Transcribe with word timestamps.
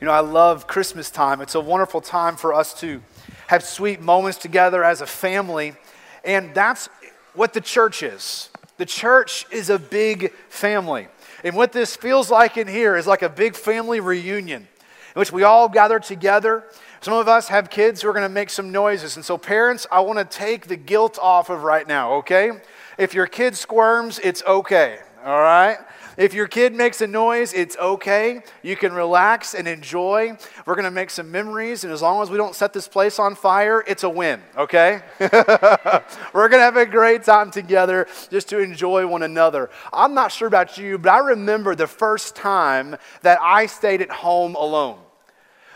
You 0.00 0.06
know, 0.06 0.12
I 0.12 0.20
love 0.20 0.68
Christmas 0.68 1.10
time. 1.10 1.40
It's 1.40 1.56
a 1.56 1.60
wonderful 1.60 2.00
time 2.00 2.36
for 2.36 2.54
us 2.54 2.72
to 2.80 3.02
have 3.48 3.64
sweet 3.64 4.00
moments 4.00 4.38
together 4.38 4.84
as 4.84 5.00
a 5.00 5.06
family. 5.06 5.74
And 6.24 6.54
that's 6.54 6.88
what 7.34 7.52
the 7.52 7.60
church 7.60 8.04
is. 8.04 8.48
The 8.76 8.86
church 8.86 9.44
is 9.50 9.70
a 9.70 9.78
big 9.78 10.32
family. 10.50 11.08
And 11.42 11.56
what 11.56 11.72
this 11.72 11.96
feels 11.96 12.30
like 12.30 12.56
in 12.56 12.68
here 12.68 12.96
is 12.96 13.08
like 13.08 13.22
a 13.22 13.28
big 13.28 13.56
family 13.56 13.98
reunion 13.98 14.62
in 14.62 15.20
which 15.20 15.32
we 15.32 15.42
all 15.42 15.68
gather 15.68 15.98
together. 15.98 16.62
Some 17.00 17.14
of 17.14 17.26
us 17.26 17.48
have 17.48 17.68
kids 17.68 18.02
who 18.02 18.08
are 18.08 18.12
going 18.12 18.22
to 18.22 18.28
make 18.28 18.50
some 18.50 18.70
noises. 18.70 19.16
And 19.16 19.24
so, 19.24 19.36
parents, 19.36 19.84
I 19.90 20.00
want 20.00 20.18
to 20.20 20.24
take 20.24 20.68
the 20.68 20.76
guilt 20.76 21.18
off 21.20 21.50
of 21.50 21.64
right 21.64 21.88
now, 21.88 22.14
okay? 22.14 22.52
If 22.98 23.14
your 23.14 23.26
kid 23.26 23.56
squirms, 23.56 24.20
it's 24.20 24.44
okay, 24.44 24.98
all 25.24 25.40
right? 25.40 25.78
If 26.18 26.34
your 26.34 26.48
kid 26.48 26.74
makes 26.74 27.00
a 27.00 27.06
noise, 27.06 27.52
it's 27.52 27.76
okay. 27.76 28.42
You 28.64 28.74
can 28.74 28.92
relax 28.92 29.54
and 29.54 29.68
enjoy. 29.68 30.36
We're 30.66 30.74
going 30.74 30.84
to 30.84 30.90
make 30.90 31.10
some 31.10 31.30
memories, 31.30 31.84
and 31.84 31.92
as 31.92 32.02
long 32.02 32.20
as 32.20 32.28
we 32.28 32.36
don't 32.36 32.56
set 32.56 32.72
this 32.72 32.88
place 32.88 33.20
on 33.20 33.36
fire, 33.36 33.84
it's 33.86 34.02
a 34.02 34.10
win, 34.10 34.42
okay? 34.56 35.00
We're 35.20 36.48
going 36.48 36.58
to 36.58 36.64
have 36.64 36.76
a 36.76 36.86
great 36.86 37.22
time 37.22 37.52
together 37.52 38.08
just 38.30 38.48
to 38.48 38.58
enjoy 38.58 39.06
one 39.06 39.22
another. 39.22 39.70
I'm 39.92 40.12
not 40.12 40.32
sure 40.32 40.48
about 40.48 40.76
you, 40.76 40.98
but 40.98 41.10
I 41.10 41.18
remember 41.18 41.76
the 41.76 41.86
first 41.86 42.34
time 42.34 42.96
that 43.22 43.38
I 43.40 43.66
stayed 43.66 44.02
at 44.02 44.10
home 44.10 44.56
alone. 44.56 44.98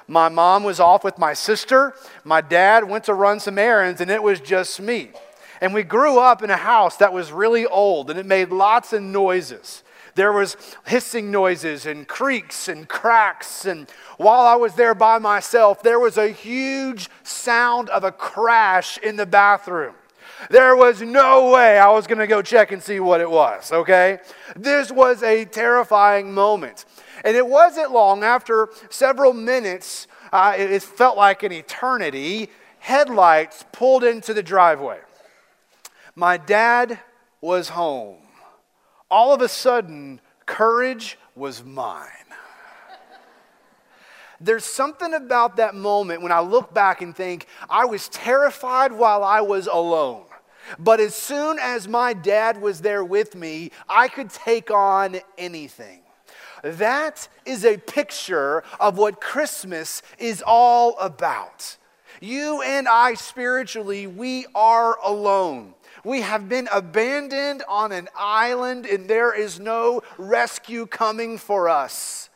My 0.09 0.29
mom 0.29 0.65
was 0.65 0.81
off 0.81 1.05
with 1.05 1.19
my 1.19 1.35
sister. 1.35 1.95
My 2.25 2.41
dad 2.41 2.83
went 2.89 3.05
to 3.05 3.15
run 3.15 3.39
some 3.39 3.59
errands, 3.59 4.01
and 4.01 4.11
it 4.11 4.21
was 4.21 4.41
just 4.41 4.81
me. 4.81 5.11
And 5.61 5.73
we 5.73 5.85
grew 5.85 6.19
up 6.19 6.43
in 6.43 6.51
a 6.51 6.57
house 6.57 6.97
that 6.97 7.13
was 7.13 7.31
really 7.31 7.65
old, 7.65 8.11
and 8.11 8.19
it 8.19 8.27
made 8.27 8.51
lots 8.51 8.93
of 8.93 9.03
noises. 9.03 9.85
There 10.15 10.33
was 10.33 10.57
hissing 10.87 11.31
noises 11.31 11.87
and 11.87 12.07
creaks 12.07 12.69
and 12.69 12.89
cracks. 12.89 13.65
And 13.65 13.91
while 14.19 14.47
I 14.47 14.57
was 14.57 14.75
there 14.75 14.95
by 14.95 15.19
myself, 15.19 15.83
there 15.83 15.99
was 15.99 16.19
a 16.19 16.29
huge 16.29 17.09
sound 17.23 17.89
of 17.91 18.05
a 18.05 18.13
crash 18.13 18.99
in 18.99 19.17
the 19.17 19.27
bathroom. 19.27 19.95
There 20.51 20.75
was 20.77 21.01
no 21.01 21.51
way 21.51 21.79
I 21.79 21.91
was 21.91 22.07
going 22.07 22.19
to 22.19 22.27
go 22.27 22.43
check 22.43 22.73
and 22.73 22.83
see 22.83 23.01
what 23.01 23.21
it 23.21 23.31
was, 23.31 23.71
okay? 23.73 24.19
This 24.57 24.91
was 24.91 25.23
a 25.23 25.45
terrifying 25.45 26.33
moment. 26.33 26.85
And 27.25 27.37
it 27.37 27.47
wasn't 27.47 27.93
long 27.93 28.25
after 28.25 28.69
several 28.91 29.33
minutes, 29.33 30.09
uh, 30.33 30.55
it 30.57 30.83
felt 30.83 31.17
like 31.17 31.43
an 31.43 31.53
eternity, 31.53 32.49
headlights 32.81 33.65
pulled 33.71 34.03
into 34.03 34.35
the 34.35 34.43
driveway. 34.43 34.99
My 36.17 36.37
dad 36.37 36.99
was 37.41 37.71
home 37.71 38.22
all 39.13 39.35
of 39.35 39.43
a 39.43 39.49
sudden, 39.49 40.21
courage 40.47 41.19
was 41.37 41.63
mine. 41.63 42.09
There's 44.41 44.65
something 44.65 45.13
about 45.15 45.59
that 45.59 45.75
moment 45.75 46.23
when 46.23 46.33
I 46.33 46.41
look 46.41 46.75
back 46.75 47.03
and 47.03 47.15
think, 47.15 47.47
I 47.71 47.85
was 47.85 48.09
terrified 48.09 48.91
while 48.91 49.23
I 49.23 49.43
was 49.43 49.69
alone. 49.69 50.25
But 50.79 50.99
as 50.99 51.15
soon 51.15 51.59
as 51.61 51.87
my 51.87 52.15
dad 52.15 52.61
was 52.61 52.81
there 52.81 53.05
with 53.05 53.37
me, 53.37 53.71
I 53.89 54.09
could 54.09 54.31
take 54.31 54.71
on 54.71 55.21
anything. 55.37 56.01
That 56.65 57.29
is 57.45 57.65
a 57.65 57.77
picture 57.77 58.65
of 58.81 58.97
what 58.97 59.21
Christmas 59.21 60.03
is 60.19 60.43
all 60.45 60.99
about. 60.99 61.77
You 62.21 62.63
and 62.63 62.89
I, 62.89 63.15
spiritually, 63.15 64.07
we 64.07 64.47
are 64.55 64.99
alone. 65.05 65.75
We 66.05 66.23
have 66.23 66.49
been 66.49 66.69
abandoned 66.73 67.63
on 67.69 67.93
an 67.93 68.09
island 68.17 68.87
and 68.87 69.09
there 69.09 69.33
is 69.33 69.61
no 69.61 70.03
rescue 70.19 70.87
coming 70.87 71.39
for 71.39 71.69
us. 71.69 72.29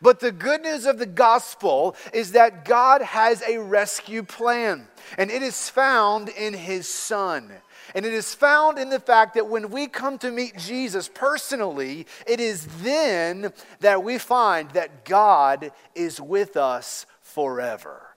But 0.00 0.20
the 0.20 0.32
good 0.32 0.62
news 0.62 0.86
of 0.86 0.98
the 0.98 1.06
gospel 1.06 1.96
is 2.12 2.32
that 2.32 2.64
God 2.64 3.02
has 3.02 3.42
a 3.42 3.58
rescue 3.58 4.22
plan, 4.22 4.86
and 5.18 5.30
it 5.30 5.42
is 5.42 5.68
found 5.68 6.28
in 6.28 6.54
his 6.54 6.88
Son. 6.88 7.50
And 7.94 8.06
it 8.06 8.12
is 8.12 8.34
found 8.34 8.78
in 8.78 8.88
the 8.88 9.00
fact 9.00 9.34
that 9.34 9.48
when 9.48 9.70
we 9.70 9.88
come 9.88 10.16
to 10.18 10.30
meet 10.30 10.56
Jesus 10.56 11.10
personally, 11.12 12.06
it 12.24 12.38
is 12.38 12.66
then 12.82 13.52
that 13.80 14.04
we 14.04 14.18
find 14.18 14.70
that 14.72 15.04
God 15.04 15.72
is 15.96 16.20
with 16.20 16.56
us 16.56 17.04
forever. 17.20 18.09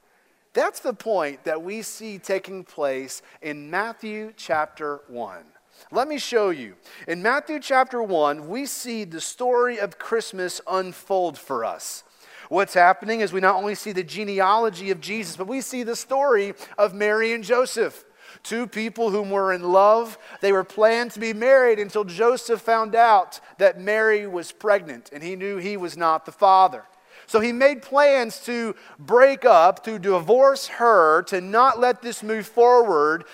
That's 0.54 0.80
the 0.80 0.94
point 0.94 1.44
that 1.46 1.64
we 1.64 1.82
see 1.82 2.20
taking 2.20 2.64
place 2.64 3.22
in 3.42 3.72
Matthew 3.72 4.34
chapter 4.38 5.02
1. 5.08 5.44
Let 5.92 6.08
me 6.08 6.20
show 6.20 6.52
you. 6.52 6.76
In 7.08 7.24
Matthew 7.24 7.60
chapter 7.60 8.02
1, 8.02 8.48
we 8.48 8.68
see 8.68 9.04
the 9.04 9.20
story 9.20 9.80
of 9.80 9.98
Christmas 9.98 10.62
unfold 10.68 11.38
for 11.40 11.66
us. 11.66 12.04
What's 12.50 12.76
happening 12.76 13.22
is 13.22 13.34
we 13.34 13.42
not 13.42 13.56
only 13.56 13.74
see 13.74 13.94
the 13.94 14.04
genealogy 14.04 14.92
of 14.92 15.02
Jesus, 15.02 15.36
but 15.36 15.48
we 15.48 15.62
see 15.62 15.82
the 15.82 15.96
story 15.96 16.54
of 16.78 16.94
Mary 16.94 17.34
and 17.34 17.44
Joseph. 17.44 18.06
Two 18.44 18.68
people 18.68 19.10
whom 19.10 19.32
were 19.32 19.54
in 19.54 19.64
love. 19.64 20.18
They 20.42 20.52
were 20.52 20.64
planned 20.64 21.12
to 21.12 21.20
be 21.20 21.34
married 21.34 21.80
until 21.80 22.04
Joseph 22.04 22.62
found 22.62 22.96
out 22.96 23.40
that 23.58 23.82
Mary 23.82 24.28
was 24.28 24.52
pregnant 24.52 25.10
and 25.12 25.24
he 25.24 25.36
knew 25.36 25.58
he 25.58 25.78
was 25.78 25.98
not 25.98 26.26
the 26.26 26.32
father. 26.32 26.84
So 27.28 27.40
he 27.40 27.52
made 27.52 27.82
plans 27.82 28.40
to 28.46 28.76
break 29.00 29.46
up, 29.46 29.84
to 29.86 30.00
divorce 30.00 30.68
her, 30.68 31.24
to 31.24 31.42
not 31.42 31.80
let 31.80 32.02
this 32.02 32.24
move 32.24 32.46
forward 32.46 33.26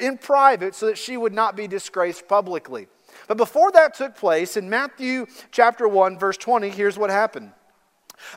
in 0.00 0.18
private 0.18 0.74
so 0.74 0.86
that 0.86 0.98
she 0.98 1.16
would 1.16 1.32
not 1.32 1.56
be 1.56 1.66
disgraced 1.66 2.28
publicly. 2.28 2.88
But 3.26 3.36
before 3.36 3.72
that 3.72 3.94
took 3.94 4.16
place, 4.16 4.56
in 4.56 4.70
Matthew 4.70 5.26
chapter 5.50 5.88
1, 5.88 6.18
verse 6.18 6.36
20, 6.36 6.70
here's 6.70 6.98
what 6.98 7.10
happened. 7.10 7.52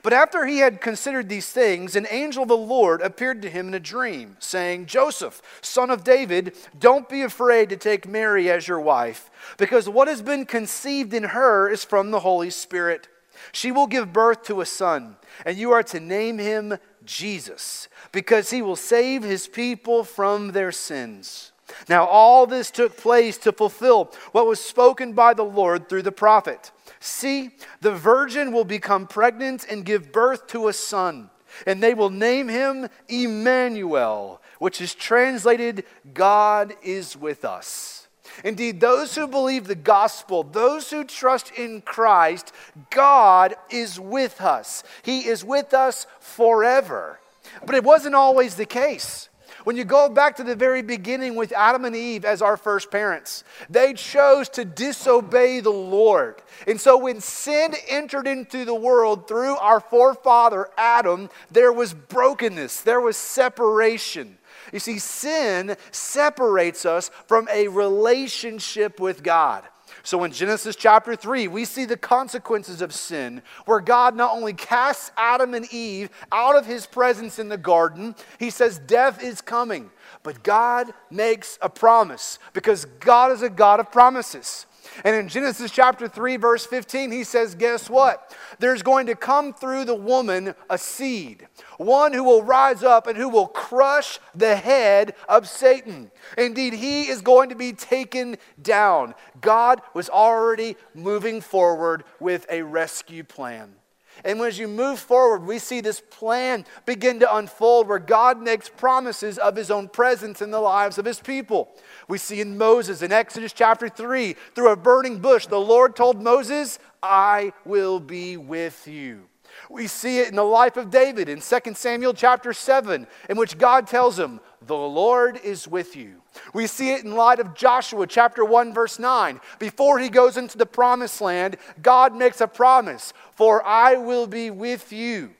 But 0.04 0.14
after 0.14 0.46
he 0.46 0.60
had 0.60 0.82
considered 0.82 1.28
these 1.28 1.50
things, 1.50 1.96
an 1.96 2.06
angel 2.10 2.44
of 2.44 2.50
the 2.50 2.58
Lord 2.58 3.02
appeared 3.02 3.42
to 3.42 3.50
him 3.50 3.70
in 3.70 3.74
a 3.74 3.80
dream, 3.80 4.38
saying, 4.40 4.86
Joseph, 4.86 5.42
son 5.62 5.90
of 5.90 6.04
David, 6.04 6.56
don't 6.78 7.10
be 7.10 7.24
afraid 7.24 7.70
to 7.70 7.78
take 7.78 8.08
Mary 8.08 8.50
as 8.50 8.68
your 8.68 8.80
wife, 8.80 9.32
because 9.58 9.90
what 9.90 10.08
has 10.08 10.22
been 10.22 10.46
conceived 10.46 11.14
in 11.14 11.24
her 11.24 11.68
is 11.68 11.84
from 11.84 12.12
the 12.12 12.20
Holy 12.20 12.52
Spirit. 12.52 13.08
She 13.52 13.72
will 13.72 13.88
give 13.88 14.14
birth 14.14 14.44
to 14.44 14.62
a 14.62 14.66
son, 14.66 15.18
and 15.46 15.58
you 15.58 15.72
are 15.72 15.84
to 15.84 16.00
name 16.00 16.38
him 16.38 16.78
Jesus, 17.06 17.88
because 18.12 18.50
he 18.50 18.62
will 18.62 18.76
save 18.76 19.24
his 19.24 19.48
people 19.48 20.04
from 20.04 20.52
their 20.52 20.72
sins. 20.72 21.52
Now, 21.88 22.06
all 22.06 22.46
this 22.46 22.70
took 22.72 22.98
place 22.98 23.38
to 23.40 23.52
fulfill 23.52 24.12
what 24.32 24.48
was 24.48 24.60
spoken 24.60 25.14
by 25.14 25.34
the 25.34 25.44
Lord 25.44 25.88
through 25.88 26.04
the 26.04 26.12
prophet. 26.12 26.72
See, 27.00 27.52
the 27.82 27.92
virgin 27.92 28.52
will 28.52 28.66
become 28.66 29.08
pregnant 29.08 29.66
and 29.70 29.86
give 29.86 30.12
birth 30.12 30.48
to 30.48 30.68
a 30.68 30.74
son, 30.74 31.30
and 31.66 31.82
they 31.82 31.94
will 31.94 32.10
name 32.10 32.48
him 32.48 32.90
Emmanuel, 33.08 34.42
which 34.60 34.82
is 34.82 34.94
translated 34.94 35.86
God 36.14 36.76
is 36.84 37.18
with 37.18 37.46
us. 37.46 38.01
Indeed, 38.44 38.80
those 38.80 39.16
who 39.16 39.28
believe 39.28 39.68
the 39.68 39.76
gospel, 39.76 40.44
those 40.44 40.90
who 40.90 41.04
trust 41.04 41.52
in 41.52 41.82
Christ, 41.82 42.52
God 42.90 43.56
is 43.70 44.00
with 44.00 44.42
us. 44.42 44.84
He 45.04 45.28
is 45.28 45.44
with 45.44 45.74
us 45.74 46.08
forever. 46.20 47.20
But 47.66 47.76
it 47.76 47.84
wasn't 47.84 48.16
always 48.16 48.56
the 48.56 48.66
case. 48.66 49.30
When 49.64 49.78
you 49.78 49.84
go 49.84 50.10
back 50.10 50.36
to 50.38 50.44
the 50.44 50.56
very 50.56 50.82
beginning 50.82 51.36
with 51.36 51.52
Adam 51.52 51.86
and 51.86 51.96
Eve 51.96 52.26
as 52.26 52.42
our 52.42 52.58
first 52.58 52.92
parents, 52.92 53.44
they 53.70 53.94
chose 53.94 54.50
to 54.50 54.66
disobey 54.66 55.60
the 55.60 55.70
Lord. 55.70 56.42
And 56.68 56.80
so 56.80 56.98
when 56.98 57.22
sin 57.22 57.74
entered 57.88 58.28
into 58.28 58.66
the 58.66 58.76
world 58.76 59.28
through 59.28 59.58
our 59.58 59.80
forefather 59.80 60.70
Adam, 60.78 61.30
there 61.50 61.72
was 61.72 61.94
brokenness, 61.94 62.82
there 62.82 63.02
was 63.02 63.18
separation. 63.18 64.38
You 64.72 64.80
see, 64.80 65.00
sin 65.00 65.76
separates 65.92 66.86
us 66.86 67.10
from 67.28 67.48
a 67.52 67.68
relationship 67.68 69.00
with 69.00 69.24
God. 69.24 69.64
So 70.04 70.24
in 70.24 70.32
Genesis 70.32 70.76
chapter 70.76 71.16
3, 71.16 71.48
we 71.48 71.66
see 71.66 71.86
the 71.86 71.98
consequences 71.98 72.82
of 72.82 72.94
sin, 72.94 73.42
where 73.66 73.80
God 73.80 74.16
not 74.16 74.36
only 74.36 74.54
casts 74.54 75.12
Adam 75.16 75.54
and 75.54 75.72
Eve 75.72 76.10
out 76.32 76.56
of 76.56 76.66
his 76.66 76.86
presence 76.86 77.38
in 77.40 77.50
the 77.50 77.58
garden, 77.58 78.16
he 78.40 78.50
says 78.50 78.80
death 78.80 79.24
is 79.24 79.42
coming. 79.42 79.92
But 80.24 80.44
God 80.44 80.92
makes 81.10 81.58
a 81.62 81.70
promise 81.70 82.40
because 82.54 82.86
God 82.86 83.32
is 83.32 83.42
a 83.42 83.50
God 83.50 83.80
of 83.80 83.92
promises. 83.92 84.66
And 85.04 85.16
in 85.16 85.28
Genesis 85.28 85.72
chapter 85.72 86.08
3, 86.08 86.38
verse 86.38 86.66
15, 86.66 87.12
he 87.12 87.24
says, 87.24 87.56
Guess 87.56 87.90
what? 87.90 88.36
There's 88.60 88.84
going 88.84 89.08
to 89.08 89.16
come 89.16 89.54
through 89.54 89.86
the 89.86 89.96
woman 89.96 90.54
a 90.70 90.78
seed, 90.78 91.48
one 91.78 92.14
who 92.14 92.24
will 92.24 92.44
rise 92.44 92.84
up 92.84 93.08
and 93.08 93.18
who 93.18 93.30
will 93.30 93.48
crush 93.48 94.20
the 94.36 94.56
head 94.56 95.16
of 95.28 95.48
Satan. 95.48 96.12
Indeed, 96.38 96.74
he 96.74 97.10
is 97.10 97.22
going 97.22 97.50
to 97.50 97.56
be 97.56 97.74
taken 97.74 98.38
down. 98.62 99.16
God 99.40 99.82
was 99.94 100.10
already 100.10 100.76
moving 100.94 101.42
forward 101.42 102.04
with 102.20 102.46
a 102.50 102.62
rescue 102.62 103.24
plan. 103.24 103.76
And 104.24 104.40
as 104.42 104.60
you 104.60 104.68
move 104.68 105.00
forward, 105.00 105.44
we 105.44 105.60
see 105.60 105.82
this 105.82 106.02
plan 106.02 106.66
begin 106.86 107.20
to 107.20 107.36
unfold 107.36 107.88
where 107.88 108.00
God 108.00 108.42
makes 108.42 108.70
promises 108.70 109.38
of 109.38 109.56
his 109.56 109.72
own 109.72 109.88
presence 109.88 110.42
in 110.42 110.52
the 110.52 110.60
lives 110.60 110.98
of 110.98 111.06
his 111.06 111.20
people. 111.20 111.70
We 112.08 112.18
see 112.18 112.42
in 112.42 112.58
Moses 112.58 113.02
in 113.02 113.12
Exodus 113.12 113.54
chapter 113.54 113.90
3, 113.90 114.36
through 114.54 114.70
a 114.70 114.76
burning 114.76 115.20
bush, 115.20 115.48
the 115.48 115.60
Lord 115.60 115.96
told 115.96 116.22
Moses, 116.22 116.78
I 117.02 117.54
will 117.66 118.00
be 118.00 118.38
with 118.38 118.88
you. 118.88 119.24
We 119.70 119.88
see 119.88 120.20
it 120.20 120.30
in 120.30 120.36
the 120.36 120.44
life 120.44 120.78
of 120.78 120.90
David 120.90 121.30
in 121.30 121.42
2 121.42 121.74
Samuel 121.74 122.14
chapter 122.14 122.54
7, 122.54 123.08
in 123.30 123.38
which 123.38 123.58
God 123.58 123.88
tells 123.88 124.18
him, 124.18 124.40
The 124.62 124.76
Lord 124.76 125.40
is 125.44 125.68
with 125.68 125.96
you. 125.96 126.21
We 126.54 126.68
see 126.68 126.94
it 126.94 127.04
in 127.04 127.16
light 127.16 127.40
of 127.40 127.56
Joshua 127.56 128.08
chapter 128.08 128.44
1, 128.46 128.74
verse 128.74 129.00
9. 129.00 129.40
Before 129.60 130.00
he 130.00 130.10
goes 130.10 130.38
into 130.38 130.58
the 130.58 130.66
promised 130.66 131.22
land, 131.22 131.58
God 131.82 132.16
makes 132.16 132.42
a 132.42 132.48
promise, 132.48 133.14
For 133.36 133.66
I 133.66 133.96
will 133.96 134.28
be 134.28 134.50
with 134.50 134.92
you. 134.92 135.32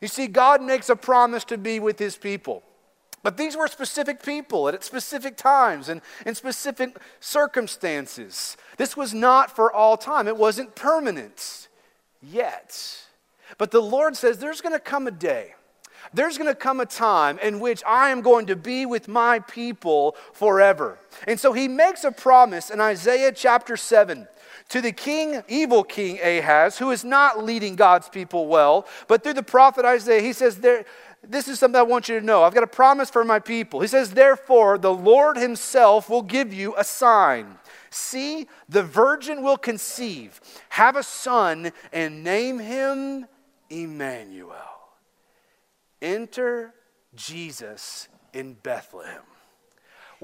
You 0.00 0.08
see, 0.08 0.26
God 0.26 0.62
makes 0.62 0.88
a 0.88 0.96
promise 0.96 1.44
to 1.44 1.58
be 1.58 1.80
with 1.80 1.98
his 1.98 2.16
people. 2.16 2.62
But 3.22 3.38
these 3.38 3.56
were 3.56 3.68
specific 3.68 4.22
people 4.22 4.68
at 4.68 4.84
specific 4.84 5.36
times 5.36 5.88
and 5.88 6.02
in 6.26 6.34
specific 6.34 6.98
circumstances. 7.20 8.58
This 8.76 8.98
was 8.98 9.14
not 9.14 9.54
for 9.54 9.72
all 9.72 9.96
time, 9.96 10.28
it 10.28 10.36
wasn't 10.36 10.74
permanent 10.74 11.68
yet. 12.22 13.00
But 13.56 13.70
the 13.70 13.80
Lord 13.80 14.16
says 14.16 14.38
there's 14.38 14.60
going 14.60 14.74
to 14.74 14.80
come 14.80 15.06
a 15.06 15.10
day. 15.10 15.54
There's 16.12 16.38
going 16.38 16.50
to 16.50 16.54
come 16.54 16.80
a 16.80 16.86
time 16.86 17.38
in 17.38 17.60
which 17.60 17.82
I 17.86 18.10
am 18.10 18.20
going 18.20 18.46
to 18.46 18.56
be 18.56 18.86
with 18.86 19.08
my 19.08 19.38
people 19.40 20.16
forever. 20.32 20.98
And 21.26 21.38
so 21.40 21.52
he 21.52 21.68
makes 21.68 22.04
a 22.04 22.12
promise 22.12 22.70
in 22.70 22.80
Isaiah 22.80 23.32
chapter 23.32 23.76
7 23.76 24.28
to 24.70 24.80
the 24.80 24.92
king, 24.92 25.42
evil 25.48 25.84
king 25.84 26.18
Ahaz, 26.22 26.78
who 26.78 26.90
is 26.90 27.04
not 27.04 27.44
leading 27.44 27.76
God's 27.76 28.08
people 28.08 28.46
well. 28.46 28.86
But 29.08 29.22
through 29.22 29.34
the 29.34 29.42
prophet 29.42 29.84
Isaiah, 29.84 30.22
he 30.22 30.32
says, 30.32 30.56
there, 30.56 30.84
This 31.22 31.48
is 31.48 31.58
something 31.58 31.78
I 31.78 31.82
want 31.82 32.08
you 32.08 32.18
to 32.18 32.24
know. 32.24 32.42
I've 32.42 32.54
got 32.54 32.62
a 32.62 32.68
promise 32.68 33.10
for 33.10 33.24
my 33.24 33.38
people. 33.38 33.80
He 33.80 33.88
says, 33.88 34.10
Therefore, 34.10 34.78
the 34.78 34.92
Lord 34.92 35.36
himself 35.36 36.08
will 36.08 36.22
give 36.22 36.52
you 36.52 36.74
a 36.76 36.84
sign. 36.84 37.58
See, 37.90 38.48
the 38.68 38.82
virgin 38.82 39.42
will 39.42 39.56
conceive, 39.56 40.40
have 40.70 40.96
a 40.96 41.02
son, 41.02 41.70
and 41.92 42.24
name 42.24 42.58
him 42.58 43.26
Emmanuel. 43.70 44.83
Enter 46.00 46.74
Jesus 47.14 48.08
in 48.32 48.54
Bethlehem. 48.54 49.22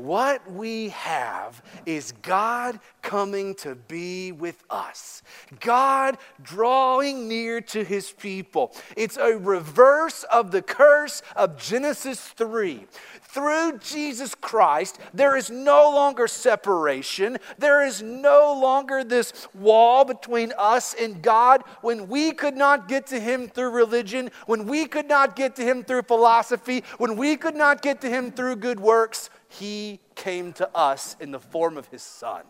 What 0.00 0.50
we 0.50 0.88
have 0.90 1.62
is 1.84 2.12
God 2.22 2.80
coming 3.02 3.54
to 3.56 3.74
be 3.74 4.32
with 4.32 4.64
us, 4.70 5.22
God 5.60 6.16
drawing 6.42 7.28
near 7.28 7.60
to 7.60 7.84
his 7.84 8.10
people. 8.10 8.74
It's 8.96 9.18
a 9.18 9.36
reverse 9.36 10.22
of 10.32 10.52
the 10.52 10.62
curse 10.62 11.20
of 11.36 11.58
Genesis 11.58 12.18
3. 12.18 12.86
Through 13.20 13.78
Jesus 13.78 14.34
Christ, 14.34 14.98
there 15.12 15.36
is 15.36 15.50
no 15.50 15.90
longer 15.90 16.26
separation. 16.26 17.36
There 17.58 17.86
is 17.86 18.02
no 18.02 18.58
longer 18.58 19.04
this 19.04 19.46
wall 19.54 20.06
between 20.06 20.52
us 20.58 20.94
and 20.94 21.22
God. 21.22 21.62
When 21.82 22.08
we 22.08 22.32
could 22.32 22.56
not 22.56 22.88
get 22.88 23.06
to 23.08 23.20
Him 23.20 23.48
through 23.48 23.70
religion, 23.70 24.30
when 24.46 24.66
we 24.66 24.86
could 24.86 25.08
not 25.08 25.36
get 25.36 25.54
to 25.56 25.62
Him 25.62 25.84
through 25.84 26.02
philosophy, 26.02 26.82
when 26.98 27.16
we 27.16 27.36
could 27.36 27.54
not 27.54 27.82
get 27.82 28.00
to 28.00 28.08
Him 28.08 28.32
through 28.32 28.56
good 28.56 28.80
works, 28.80 29.30
He 29.50 30.00
came 30.14 30.52
to 30.54 30.68
us 30.74 31.16
in 31.20 31.32
the 31.32 31.40
form 31.40 31.76
of 31.76 31.88
His 31.88 32.02
Son. 32.02 32.44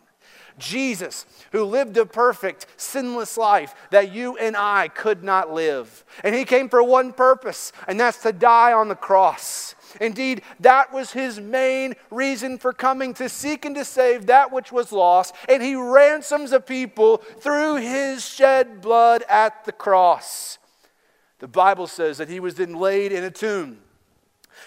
Jesus, 0.59 1.27
who 1.53 1.65
lived 1.65 1.97
a 1.97 2.07
perfect, 2.07 2.67
sinless 2.77 3.37
life 3.37 3.75
that 3.91 4.13
you 4.13 4.37
and 4.37 4.57
I 4.57 4.89
could 4.89 5.25
not 5.25 5.53
live. 5.53 6.05
And 6.23 6.35
he 6.35 6.45
came 6.45 6.69
for 6.69 6.83
one 6.83 7.13
purpose, 7.13 7.73
and 7.89 7.99
that's 7.99 8.23
to 8.23 8.33
die 8.33 8.73
on 8.73 8.89
the 8.89 8.95
cross. 8.95 9.75
Indeed, 10.01 10.43
that 10.61 10.93
was 10.93 11.13
his 11.13 11.41
main 11.41 11.95
reason 12.11 12.59
for 12.59 12.73
coming 12.73 13.15
to 13.15 13.29
seek 13.29 13.65
and 13.65 13.75
to 13.75 13.85
save 13.85 14.27
that 14.27 14.53
which 14.53 14.71
was 14.71 14.93
lost. 14.93 15.35
And 15.49 15.63
he 15.63 15.75
ransoms 15.75 16.53
a 16.53 16.61
people 16.61 17.19
through 17.19 17.77
his 17.77 18.25
shed 18.25 18.81
blood 18.81 19.25
at 19.29 19.65
the 19.65 19.73
cross. 19.73 20.59
The 21.39 21.49
Bible 21.49 21.87
says 21.87 22.19
that 22.19 22.29
he 22.29 22.39
was 22.39 22.57
then 22.57 22.75
laid 22.75 23.13
in 23.13 23.25
a 23.25 23.31
tomb. 23.31 23.79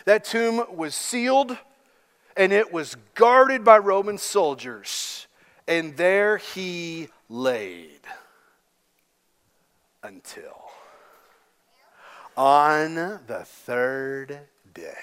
That 0.05 0.25
tomb 0.25 0.65
was 0.75 0.95
sealed 0.95 1.57
and 2.35 2.51
it 2.51 2.73
was 2.73 2.95
guarded 3.15 3.63
by 3.63 3.77
Roman 3.77 4.17
soldiers. 4.17 5.27
And 5.67 5.95
there 5.95 6.37
he 6.37 7.07
laid 7.29 8.01
until 10.01 10.63
on 12.35 12.95
the 12.95 13.43
third 13.45 14.39
day. 14.73 14.93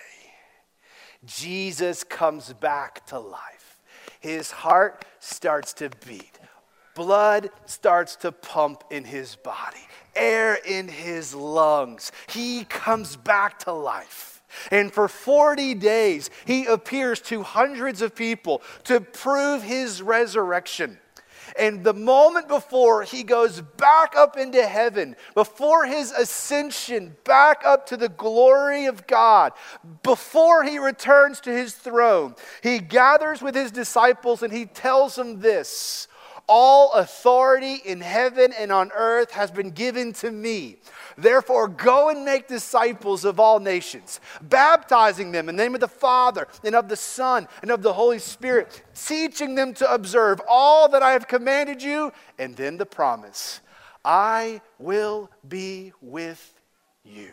Jesus 1.25 2.05
comes 2.05 2.53
back 2.53 3.07
to 3.07 3.19
life. 3.19 3.81
His 4.21 4.51
heart 4.51 5.05
starts 5.19 5.73
to 5.75 5.91
beat. 6.07 6.39
Blood 6.95 7.51
starts 7.67 8.17
to 8.17 8.33
pump 8.33 8.85
in 8.91 9.05
his 9.05 9.37
body, 9.37 9.87
air 10.15 10.59
in 10.67 10.89
his 10.89 11.35
lungs. 11.35 12.13
He 12.29 12.65
comes 12.65 13.17
back 13.17 13.61
to 13.61 13.73
life. 13.73 14.40
And 14.71 14.93
for 14.93 15.09
40 15.09 15.75
days, 15.75 16.31
he 16.45 16.67
appears 16.67 17.21
to 17.23 17.43
hundreds 17.43 18.03
of 18.03 18.15
people 18.15 18.63
to 18.85 19.01
prove 19.01 19.63
his 19.63 20.03
resurrection. 20.03 20.99
And 21.59 21.83
the 21.83 21.95
moment 21.95 22.49
before 22.49 23.03
he 23.03 23.23
goes 23.23 23.61
back 23.61 24.15
up 24.17 24.37
into 24.37 24.65
heaven, 24.65 25.17
before 25.35 25.85
his 25.85 26.13
ascension 26.13 27.17
back 27.25 27.63
up 27.65 27.87
to 27.87 27.97
the 27.97 28.09
glory 28.09 28.87
of 28.87 29.07
God, 29.07 29.53
before 30.03 30.65
he 30.65 30.79
returns 30.79 31.41
to 31.41 31.51
his 31.51 31.75
throne, 31.75 32.35
he 32.63 32.79
gathers 32.79 33.43
with 33.43 33.55
his 33.55 33.71
disciples 33.71 34.43
and 34.43 34.53
he 34.53 34.67
tells 34.67 35.17
them 35.17 35.41
this 35.41 36.09
All 36.53 36.91
authority 36.95 37.75
in 37.85 38.01
heaven 38.01 38.53
and 38.59 38.73
on 38.73 38.91
earth 38.93 39.31
has 39.31 39.53
been 39.53 39.71
given 39.71 40.13
to 40.15 40.33
me. 40.33 40.79
Therefore, 41.17 41.69
go 41.69 42.09
and 42.09 42.25
make 42.25 42.49
disciples 42.49 43.25
of 43.25 43.39
all 43.39 43.61
nations, 43.61 44.19
baptizing 44.43 45.31
them 45.31 45.49
in 45.49 45.55
the 45.55 45.63
name 45.63 45.75
of 45.75 45.81
the 45.81 45.87
Father 45.87 46.49
and 46.65 46.75
of 46.75 46.89
the 46.89 46.97
Son 46.97 47.47
and 47.63 47.71
of 47.71 47.83
the 47.83 47.93
Holy 47.93 48.19
Spirit, 48.19 48.83
teaching 48.97 49.55
them 49.55 49.75
to 49.75 49.95
observe 49.95 50.41
all 50.49 50.89
that 50.89 51.05
I 51.05 51.13
have 51.13 51.29
commanded 51.29 51.81
you, 51.85 52.13
and 52.37 52.57
then 52.57 52.79
the 52.79 52.87
promise 52.87 53.61
I 54.05 54.61
will 54.81 55.31
be 55.49 55.93
with 56.01 56.61
you, 57.05 57.33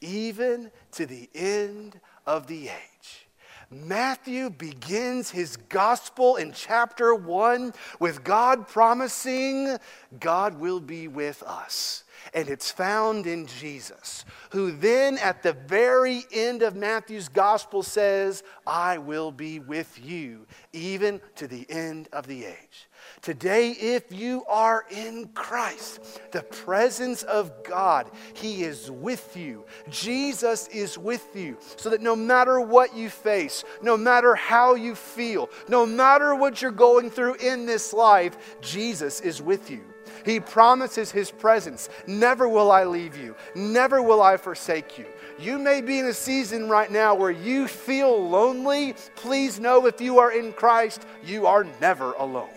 even 0.00 0.70
to 0.92 1.04
the 1.04 1.28
end 1.34 2.00
of 2.26 2.46
the 2.46 2.68
age. 2.68 3.26
Matthew 3.70 4.50
begins 4.50 5.30
his 5.30 5.56
gospel 5.56 6.36
in 6.36 6.52
chapter 6.52 7.14
1 7.14 7.72
with 7.98 8.24
God 8.24 8.68
promising 8.68 9.76
God 10.20 10.58
will 10.58 10.80
be 10.80 11.08
with 11.08 11.42
us 11.42 12.03
and 12.32 12.48
it's 12.48 12.70
found 12.70 13.26
in 13.26 13.46
Jesus, 13.46 14.24
who 14.50 14.72
then 14.72 15.18
at 15.18 15.42
the 15.42 15.52
very 15.52 16.24
end 16.32 16.62
of 16.62 16.76
Matthew's 16.76 17.28
gospel 17.28 17.82
says, 17.82 18.42
I 18.66 18.98
will 18.98 19.30
be 19.30 19.58
with 19.58 20.00
you 20.02 20.46
even 20.72 21.20
to 21.36 21.46
the 21.46 21.66
end 21.68 22.08
of 22.12 22.26
the 22.26 22.46
age. 22.46 22.88
Today, 23.20 23.70
if 23.70 24.12
you 24.12 24.44
are 24.48 24.84
in 24.90 25.28
Christ, 25.34 26.20
the 26.32 26.42
presence 26.42 27.22
of 27.22 27.52
God, 27.64 28.10
He 28.34 28.64
is 28.64 28.90
with 28.90 29.36
you. 29.36 29.64
Jesus 29.90 30.68
is 30.68 30.98
with 30.98 31.26
you. 31.34 31.56
So 31.76 31.90
that 31.90 32.02
no 32.02 32.16
matter 32.16 32.60
what 32.60 32.94
you 32.94 33.08
face, 33.08 33.64
no 33.82 33.96
matter 33.96 34.34
how 34.34 34.74
you 34.74 34.94
feel, 34.94 35.48
no 35.68 35.86
matter 35.86 36.34
what 36.34 36.60
you're 36.60 36.70
going 36.70 37.10
through 37.10 37.34
in 37.36 37.66
this 37.66 37.92
life, 37.92 38.56
Jesus 38.60 39.20
is 39.20 39.40
with 39.40 39.70
you. 39.70 39.84
He 40.24 40.40
promises 40.40 41.10
His 41.10 41.30
presence. 41.30 41.88
Never 42.06 42.48
will 42.48 42.70
I 42.70 42.84
leave 42.84 43.16
you, 43.16 43.34
never 43.54 44.02
will 44.02 44.22
I 44.22 44.36
forsake 44.36 44.98
you. 44.98 45.06
You 45.38 45.58
may 45.58 45.80
be 45.80 45.98
in 45.98 46.06
a 46.06 46.14
season 46.14 46.68
right 46.68 46.90
now 46.90 47.14
where 47.14 47.30
you 47.30 47.66
feel 47.66 48.28
lonely. 48.28 48.94
Please 49.16 49.58
know 49.58 49.86
if 49.86 50.00
you 50.00 50.18
are 50.18 50.32
in 50.32 50.52
Christ, 50.52 51.04
you 51.24 51.46
are 51.46 51.66
never 51.80 52.12
alone. 52.12 52.50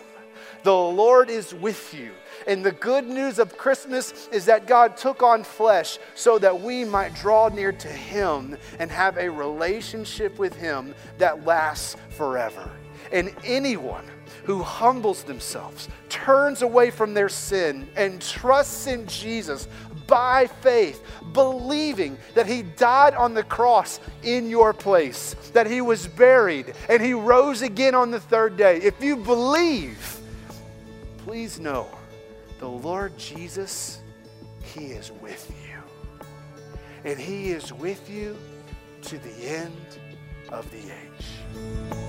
The 0.62 0.74
Lord 0.74 1.30
is 1.30 1.54
with 1.54 1.94
you. 1.94 2.12
And 2.46 2.64
the 2.64 2.72
good 2.72 3.06
news 3.06 3.38
of 3.38 3.58
Christmas 3.58 4.28
is 4.32 4.46
that 4.46 4.66
God 4.66 4.96
took 4.96 5.22
on 5.22 5.44
flesh 5.44 5.98
so 6.14 6.38
that 6.38 6.60
we 6.60 6.84
might 6.84 7.14
draw 7.14 7.48
near 7.48 7.72
to 7.72 7.88
Him 7.88 8.56
and 8.78 8.90
have 8.90 9.18
a 9.18 9.28
relationship 9.28 10.38
with 10.38 10.54
Him 10.54 10.94
that 11.18 11.44
lasts 11.44 11.96
forever. 12.10 12.70
And 13.12 13.34
anyone 13.44 14.04
who 14.44 14.62
humbles 14.62 15.24
themselves, 15.24 15.88
turns 16.08 16.62
away 16.62 16.90
from 16.90 17.12
their 17.12 17.28
sin, 17.28 17.86
and 17.96 18.20
trusts 18.20 18.86
in 18.86 19.06
Jesus 19.06 19.68
by 20.06 20.46
faith, 20.46 21.02
believing 21.34 22.16
that 22.34 22.46
He 22.46 22.62
died 22.62 23.14
on 23.14 23.34
the 23.34 23.42
cross 23.42 24.00
in 24.22 24.48
your 24.48 24.72
place, 24.72 25.34
that 25.52 25.66
He 25.66 25.82
was 25.82 26.06
buried, 26.06 26.72
and 26.88 27.02
He 27.02 27.12
rose 27.12 27.60
again 27.60 27.94
on 27.94 28.10
the 28.10 28.20
third 28.20 28.56
day. 28.56 28.78
If 28.78 29.02
you 29.02 29.16
believe, 29.16 30.18
please 31.18 31.60
know 31.60 31.86
the 32.58 32.68
Lord 32.68 33.16
Jesus, 33.18 34.00
He 34.62 34.86
is 34.86 35.12
with 35.20 35.52
you. 35.62 36.28
And 37.04 37.18
He 37.18 37.50
is 37.50 37.70
with 37.72 38.08
you 38.08 38.36
to 39.02 39.18
the 39.18 39.46
end 39.46 39.98
of 40.48 40.70
the 40.70 40.78
age. 40.78 42.07